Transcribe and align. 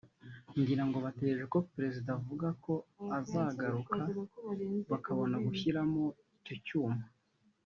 ngira 0.59 0.83
ngo 0.87 0.97
bategereje 1.05 1.45
ko 1.53 1.59
Perezida 1.73 2.09
avuga 2.17 2.47
ko 2.63 2.73
azagaruka 3.19 3.99
bakabona 4.91 5.35
gushyiramo 5.45 6.03
icyo 6.39 6.57
cyuma 6.67 7.03